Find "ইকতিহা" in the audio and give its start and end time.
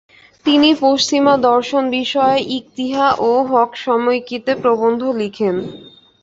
2.57-3.07